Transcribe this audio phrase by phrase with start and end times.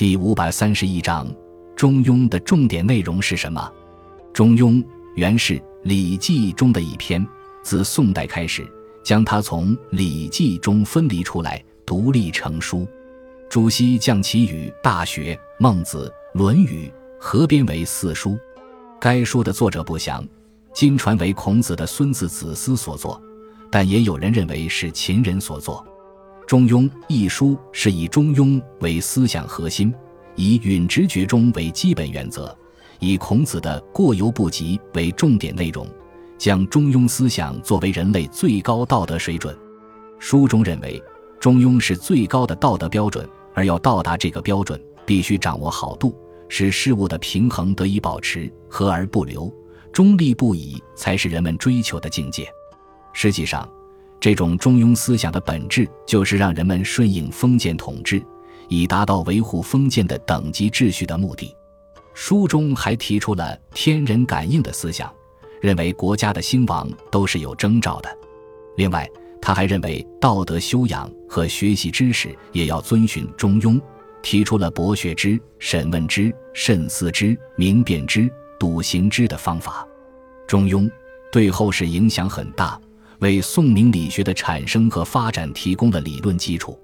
[0.00, 1.28] 第五百三十一章，
[1.76, 3.60] 《中庸》的重点内容是什么？
[4.32, 4.82] 《中庸》
[5.14, 7.22] 原是《礼记》中的一篇，
[7.62, 8.66] 自宋代开始，
[9.04, 12.88] 将它从《礼记》中分离出来，独立成书。
[13.50, 16.86] 朱熹将其与《大学》《孟子》《论语》
[17.20, 18.38] 合编为四书。
[18.98, 20.26] 该书的作者不详，
[20.72, 23.20] 今传为孔子的孙子子思所作，
[23.70, 25.84] 但也有人认为是秦人所作。
[26.50, 29.94] 《中庸》一书是以《中庸》为思想核心，
[30.34, 32.52] 以“允直觉中”为基本原则，
[32.98, 35.86] 以孔子的“过犹不及”为重点内容，
[36.36, 39.56] 将中庸思想作为人类最高道德水准。
[40.18, 41.00] 书中认为，
[41.38, 43.24] 中庸是最高的道德标准。
[43.54, 49.54] 而要到达这个标准，必须掌握好度，使事物的平衡得以保持，和而不流，
[49.92, 52.48] 中立不已，才是人们追求的境界。
[53.12, 53.68] 实际上，
[54.20, 58.22] 这种中庸思想的本质就是让人们顺应封建统治，
[58.68, 61.56] 以达到维护封建的等级秩序的目的。
[62.12, 65.10] 书中还提出了天人感应的思想，
[65.62, 68.14] 认为国家的兴亡都是有征兆的。
[68.76, 69.08] 另外，
[69.40, 73.80] 他还认为，道德修养和学习知识也要遵循中庸，
[74.22, 79.86] 提出了博学之、审问之、慎思之、明辨之、笃行之的方法。
[80.46, 80.90] 中庸
[81.32, 82.78] 对后世影响很大，
[83.20, 86.78] 为宋明理学的产生和发展提供了理论基础。